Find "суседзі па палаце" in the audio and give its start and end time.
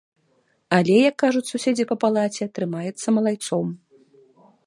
1.51-2.43